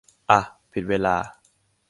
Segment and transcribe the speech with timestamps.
[0.29, 0.39] อ่ะ
[0.89, 1.51] เวลาผิด